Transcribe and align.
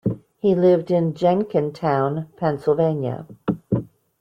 He 0.39 0.55
lived 0.55 0.89
in 0.89 1.13
Jenkintown, 1.13 2.27
Pennsylvania. 2.35 3.27